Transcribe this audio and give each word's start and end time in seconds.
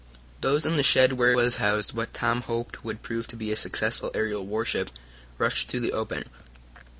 Those 0.39 0.65
in 0.65 0.77
the 0.77 0.81
shed 0.81 1.13
where 1.13 1.35
was 1.35 1.57
housed 1.57 1.93
what 1.93 2.11
Tom 2.11 2.41
hoped 2.41 2.83
would 2.83 3.03
prove 3.03 3.27
to 3.27 3.35
be 3.35 3.51
a 3.51 3.55
successful 3.55 4.09
aerial 4.15 4.43
warship 4.47 4.89
rushed 5.37 5.69
to 5.69 5.79
the 5.79 5.91
open. 5.93 6.23